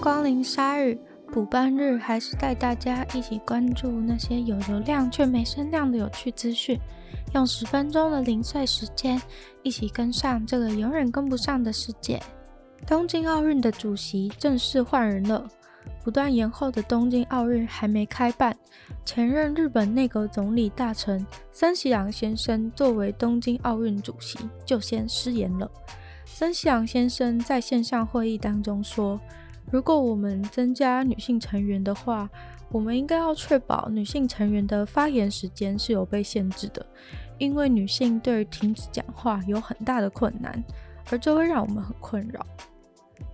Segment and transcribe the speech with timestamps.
[0.00, 0.98] 光临鲨语
[1.30, 6.80] 补班日，还是带大家一起关注那些有流量却没声量的有趣资讯。
[7.34, 9.20] 用十分钟的零碎时间，
[9.62, 12.18] 一起跟上这个永远跟不上的世界。
[12.86, 15.46] 东京奥运的主席正式换人了。
[16.02, 18.56] 不断延后的东京奥运还没开办，
[19.04, 25.70] 前任日本内阁总理大臣森喜朗先生作为东京奥运主席，就先失言了。
[26.24, 29.20] 森喜朗先生在线上会议当中说
[29.70, 32.28] ：“如果我们增加女性成员的话，
[32.70, 36.84] 我们应该要确保女性成员的发言时间是有被限制的，
[37.38, 40.62] 因为女性对于停止讲话有很大的困难，
[41.10, 42.44] 而这会让我们很困扰。”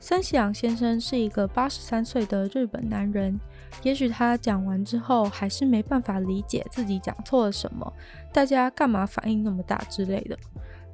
[0.00, 3.38] 森喜朗先生是一个八十三岁的日本男人，
[3.82, 7.92] 也许他讲完之后还是没办法理解自己讲错了什么，
[8.32, 10.38] 大家干嘛反应那么大之类的。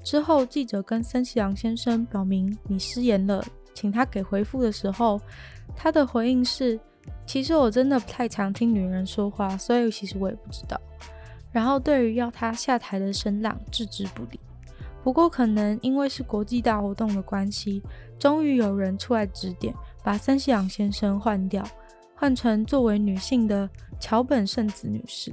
[0.02, 5.20] 之后，记者跟森喜朗先生表明你失言了，请他给回复的时候，
[5.76, 6.78] 他的回应是
[7.26, 10.80] ：“其实我真的不太常听女人说话，所以其实我也不知道。”
[11.52, 14.40] 然后对于要他下台的声浪置之不理。
[15.02, 17.82] 不过，可能因为是国际大活动的关系，
[18.18, 21.62] 终于有人出来指点，把森喜朗先生换掉，
[22.14, 23.68] 换成作为女性的
[24.00, 25.30] 桥本圣子女士。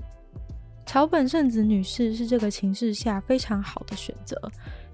[0.85, 4.35] 桥本圣子女士是这个情势下非常好的选择，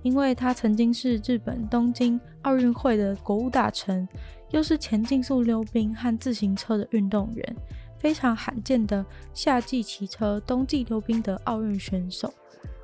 [0.03, 4.07] 因为他曾经是日本东京奥运会的国务大臣，
[4.51, 7.55] 又是前竞速溜冰和自行车的运动员，
[7.99, 12.33] 非常罕见的夏季骑车、冬季溜冰的奥运选手。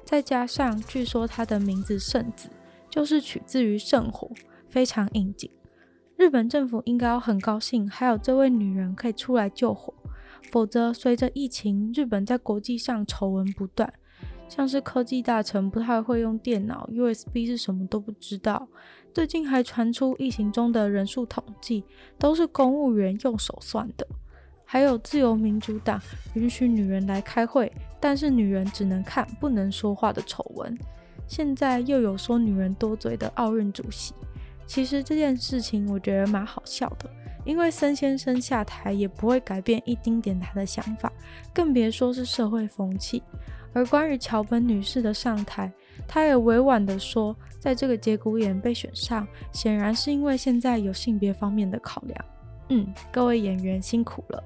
[0.03, 2.49] 再加上据说他的名字圣子
[2.89, 4.29] 就是取自于圣火，
[4.67, 5.49] 非常应景。
[6.17, 9.93] 日本政府应该要很高兴，还有这位女人可以出来救火。
[10.51, 13.91] 否则，随着疫情，日本在国际上丑闻不断，
[14.55, 18.67] 像是科技大臣不太会用电脑，USB 是什么都不知道。
[19.11, 21.83] 最近还传出疫情中的人数统计
[22.19, 24.05] 都是公务员用手算的。
[24.63, 25.99] 还有自由民主党
[26.35, 30.77] 允许女人来开会，但是女人只能看不能说话的丑闻。
[31.27, 34.13] 现在又有说女人多嘴的奥运主席。
[34.67, 37.09] 其实这件事情我觉得蛮好笑的。
[37.43, 41.11] 因为森先生下台也不会改变一丁点他的想法，
[41.51, 43.23] 更别说是社会风气。
[43.73, 45.71] 而关于桥本女士的上台，
[46.07, 52.25] 她也委婉地说，在这个节骨眼被选上，显然是因为现在有性别方面的考量。
[52.69, 54.43] 嗯，各位演员辛苦了。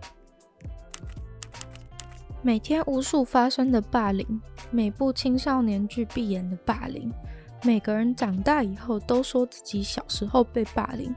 [2.41, 4.25] 每天无数发生的霸凌，
[4.71, 7.11] 每部青少年剧必演的霸凌，
[7.63, 11.13] 每个人长大以后都说自己小时候被霸凌。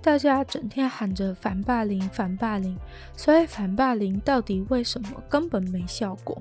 [0.00, 2.78] 大家整天喊着反霸凌、反霸凌，
[3.16, 6.40] 所以反霸凌到底为什么根本没效果？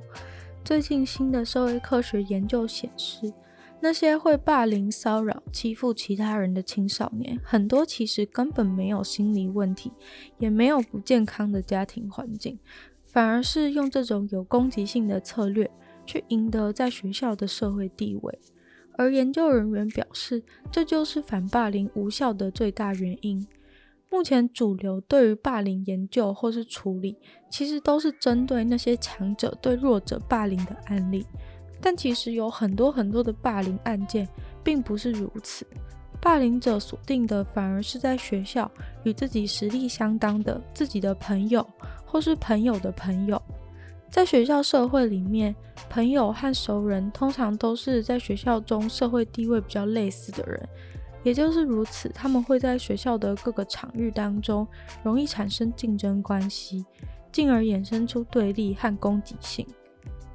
[0.68, 3.32] 最近新的社会科学研究显示，
[3.80, 9.94] 那些会霸凌、骚扰、欺负其他人的青少年，很多其实根本没有心理问题，
[10.40, 12.60] 也没有不健康的家庭环境，
[13.06, 15.72] 反而是用这种有攻击性的策略
[16.06, 18.38] 去赢得在学校的社会地位。
[18.98, 23.48] 而研究人员表示，这就是反霸凌无效的最大原因。
[24.10, 27.18] 目前主流对于霸凌研究或是处理，
[27.50, 31.26] 其实都是针对那些强者对弱者霸凌的案例。
[31.82, 34.28] 但其实有很多很多的霸凌案件，
[34.64, 35.66] 并不是如此。
[36.20, 38.70] 霸凌者锁定的反而是在学校
[39.04, 41.66] 与自己实力相当的自己的朋友，
[42.06, 43.40] 或是朋友的朋友。
[44.10, 45.54] 在学校社会里面，
[45.90, 50.68] 朋友和熟人通常都是在学校中社会地位比较类似的人，
[51.28, 54.66] 也就是如此，他们会在学校的各个场域当中
[55.04, 56.86] 容易产生竞争关系，
[57.34, 59.68] 进而衍生出对立和攻击性。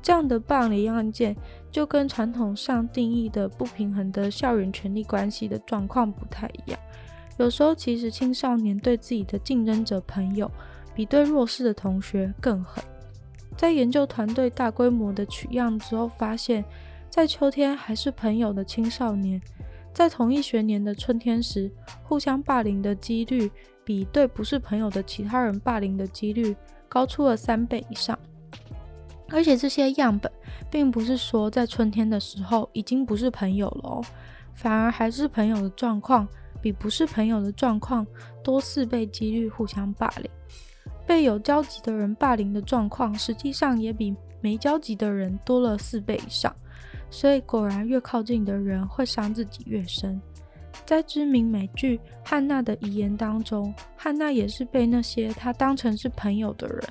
[0.03, 1.35] 这样的霸凌案件
[1.71, 6.79] 就跟传统上定义的不平衡的校园权力关系的状况不太一样。
[7.39, 10.51] 有时候，其实青少年对自己的竞争者朋友
[10.95, 12.85] 比对弱势的同学更狠。
[13.57, 16.63] 在研究团队大规模的取样之后，发现，
[17.09, 19.41] 在秋天还是朋友的青少年，
[19.93, 21.71] 在同一学年的春天时，
[22.03, 23.51] 互相霸凌的几率
[23.85, 26.57] 比对不是朋友的其他人霸凌的几率
[26.89, 28.19] 高出了三倍以上。
[29.29, 30.31] 而且这些样本
[30.71, 34.05] 并不是说在春天的时候已经不是朋友了哦，
[34.55, 36.29] 反而还是朋友的状况
[36.61, 38.07] 比不是朋友的状况
[38.45, 40.31] 多四倍几率互相霸凌。
[41.07, 46.55] 被有交集的人霸凌的状况，实际上也比没交集的人多了四倍以上。
[47.13, 50.19] 所以果然，越靠近的人会伤自己越深。
[50.87, 56.83] 在知名美剧《汉娜的遗言》当中，汉娜也是被那些她当成是朋友的人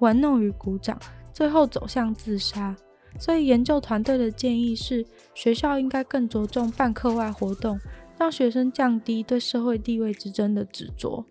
[0.00, 1.00] 玩弄于股掌，
[1.32, 2.76] 最后走向自杀。
[3.18, 5.04] 所以研究团队的建议是，
[5.34, 7.80] 学校应该更着重办课外活动，
[8.18, 11.24] 让学生降低对社会地位之争的执着。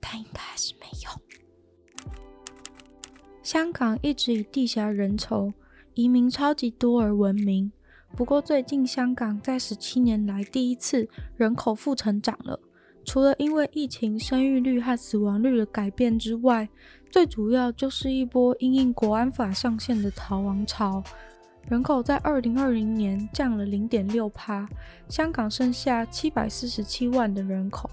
[0.00, 2.20] 但应该还是没有。
[3.42, 5.52] 香港一直以地狭人稠、
[5.94, 7.70] 移民超级多而闻名，
[8.16, 12.58] 不过最近香港在十七年来第一次人口负成长了。
[13.04, 16.68] 除了因为疫情生育率和死亡率的改变之外，
[17.10, 21.02] 最主要就是一波因应国安法上线的逃亡潮。
[21.68, 24.66] 人口在二零二零年降了零点六趴，
[25.08, 27.90] 香港剩下七百四十七万的人口。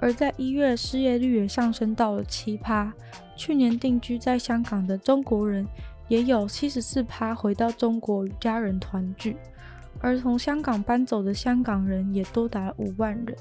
[0.00, 2.92] 而在一月，失业率也上升到了七趴。
[3.36, 5.66] 去年定居在香港的中国人
[6.08, 9.36] 也有七十四趴回到中国与家人团聚，
[10.00, 13.36] 而从香港搬走的香港人也多达五万人。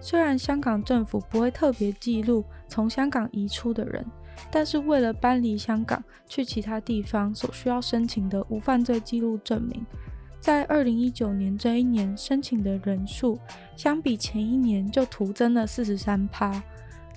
[0.00, 4.04] 虽然香港政府不会特别记录从香港移出的人，
[4.50, 9.84] 但是为了搬离香港去其他地方所需要申请的无犯罪记录证明，
[10.40, 13.38] 在二零一九年这一年申请的人数，
[13.76, 16.62] 相比前一年就徒增了四十三趴，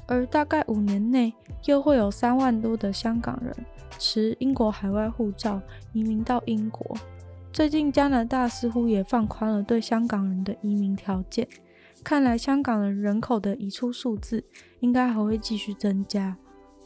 [0.06, 1.34] 而大概五年内
[1.66, 3.56] 又会有三万多的香港人
[4.00, 5.62] 持英国海外护照
[5.94, 6.98] 移民到英国。
[7.52, 11.48] 最近加拿大似乎也放宽了对香港人的移民条件。
[12.04, 14.44] 看来香港的人口的移出数字
[14.80, 16.38] 应该还会继续增加，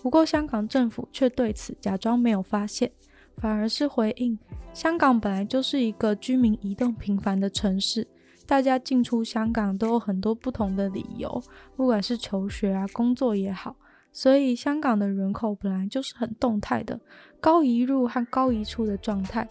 [0.02, 2.92] 不过香港政府却对此假装没有发现，
[3.38, 4.40] 反而是回应：
[4.74, 8.08] 香港本来就是一个居民移动频繁的城市，
[8.48, 11.44] 大家进出香港都有很多不同的理由，
[11.76, 13.76] 不管是求学啊、工作也好，
[14.12, 17.00] 所以香港的人口本来就是很动态的，
[17.40, 19.48] 高移入和高移出的状态。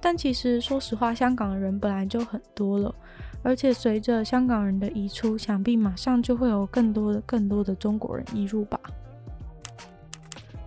[0.00, 2.94] 但其实说实话，香港的人本来就很多了。
[3.44, 8.78] 而且随着香港人的移出，想必马上就会有更多的、更多的中国人移入吧。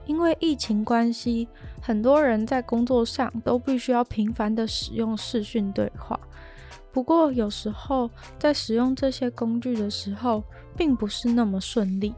[0.05, 1.47] 因为疫情关系，
[1.81, 6.19] 很多人在工作上都必须要频繁的使用视讯对话。
[6.91, 8.09] 不过有时候
[8.39, 10.43] 在使用这些工具的时候，
[10.77, 12.13] 并不是那么顺利。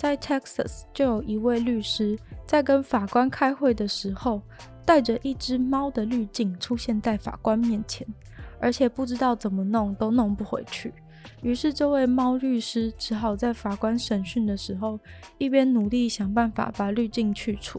[0.00, 4.40] 在 Texas 就有一位律师在跟法官开会的时候，
[4.86, 8.06] 带着一只猫的滤镜出现在法官面前。
[8.58, 10.94] 而且不知道怎么弄都弄不回去，
[11.42, 14.98] 于是这位猫律师只好在法官审讯的时候，
[15.36, 17.78] 一边努力想办法把滤镜去除，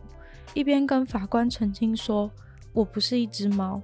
[0.54, 2.30] 一边跟法官澄清说
[2.72, 3.82] ：“我不是一只猫。”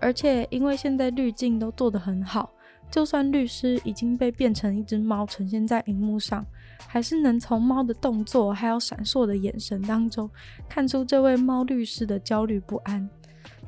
[0.00, 2.52] 而且因为现在滤镜都做得很好，
[2.88, 6.46] 就算律师已经被变成一只猫呈现在荧幕上，
[6.86, 10.28] 还是能从猫的动作还有闪烁的眼神当中，
[10.68, 13.08] 看出这位猫律师的焦虑不安。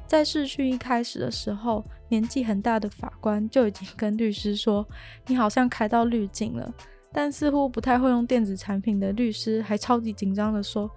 [0.07, 4.87] 在试训一开始的时候，年纪很大的法官就已经跟律师说
[5.27, 6.71] ：“你好像开到滤镜了。”
[7.15, 10.91] 但似乎不太会用电子产品的律师还超级紧张地说：“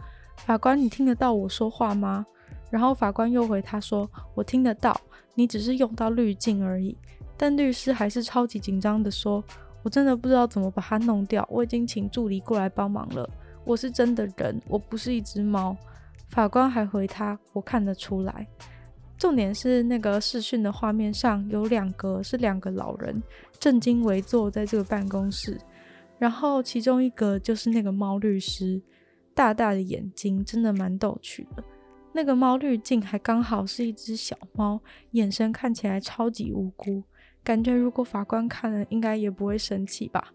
[0.45, 2.25] 法官，你听得到我说话吗？”
[2.69, 4.99] 然后法官又回他说：“我听得到，
[5.33, 6.97] 你只是用到滤镜而已。”
[7.37, 9.41] 但律师还是超级紧张地说
[9.85, 13.29] ：“我真的不知道怎么把它弄掉，我已经请助理过来帮忙了。
[13.63, 15.77] 我是真的人，我不是一只猫。”
[16.29, 18.47] 法官还回他：“我看得出来。”
[19.15, 23.21] 重点是那个视讯的画面上有两个是两个老人
[23.59, 25.55] 正襟危坐在这个办公室，
[26.17, 28.81] 然后其中一个就是那个猫律师，
[29.35, 31.63] 大大的眼睛真的蛮逗趣的。
[32.11, 37.03] 那个猫滤镜还刚好是一只小猫，眼神看起来超级无辜，
[37.45, 40.33] 感觉如果法官看了应该也不会生气吧。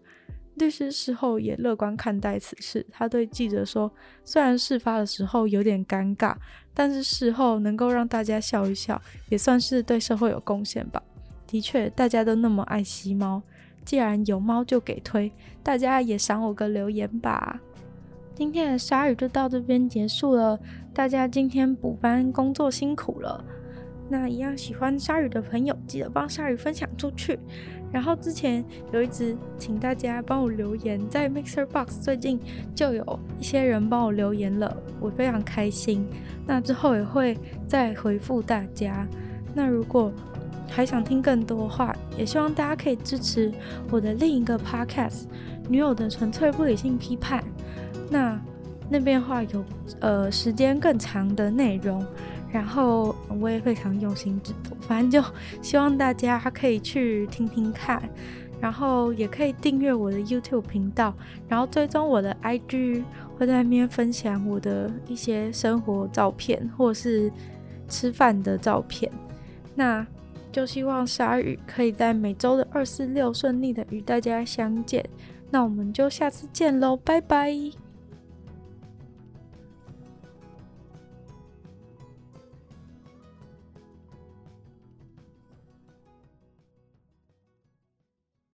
[0.55, 3.91] 律师事后也乐观看待此事，他对记者说
[4.25, 6.35] ：“虽然事发的时候有点尴尬，
[6.73, 11.01] 但是事后能够让大家笑一笑，也算是对社会有贡献吧。
[11.47, 13.41] 的确，大家都那么爱惜猫，
[13.85, 15.31] 既然有猫就给推，
[15.63, 17.59] 大家也赏我个留言吧。”
[18.35, 20.59] 今天的鲨鱼就到这边结束了，
[20.93, 23.43] 大家今天补班工作辛苦了。
[24.11, 27.39] 那一样喜欢鲨鱼的朋友，记得帮鲨鱼分享出去。
[27.93, 32.37] 然后之前有一直请大家帮我留言，在 Mixer Box 最近
[32.75, 36.05] 就有一些人帮我留言了，我非常开心。
[36.45, 39.07] 那之后也会再回复大家。
[39.53, 40.11] 那如果
[40.69, 43.49] 还想听更多话，也希望大家可以支持
[43.89, 45.23] 我的另一个 Podcast
[45.69, 47.41] 《女友的纯粹不理性批判》。
[48.09, 48.37] 那
[48.89, 49.63] 那边的话有
[50.01, 52.05] 呃时间更长的内容。
[52.51, 55.29] 然后我也非常用心制作，反正就
[55.61, 58.01] 希望大家可以去听听看，
[58.59, 61.13] 然后也可以订阅我的 YouTube 频道，
[61.47, 63.03] 然后追踪我的 IG，
[63.37, 67.31] 会在那边分享我的一些生活照片或是
[67.87, 69.11] 吃饭的照片。
[69.73, 70.05] 那
[70.51, 75.03] 就希望鲨鱼可以在每周的二四六顺利的与大家相见。
[75.49, 77.80] 那我们就下次见喽，拜拜。